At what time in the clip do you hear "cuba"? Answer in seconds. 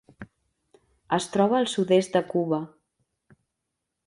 2.33-2.61